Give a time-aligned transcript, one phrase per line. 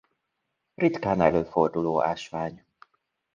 [0.75, 2.65] Ritkán előforduló ásvány.